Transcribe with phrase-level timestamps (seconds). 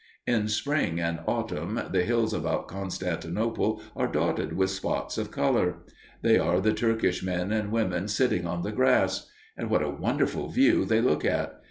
[0.25, 5.83] In spring and autumn the hills about Constantinople are dotted with spots of color.
[6.23, 9.29] They are the Turkish men and women sitting on the grass.
[9.55, 11.59] And what a wonderful view they look at!